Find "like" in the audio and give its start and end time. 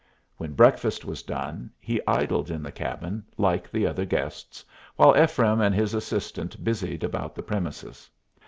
3.37-3.69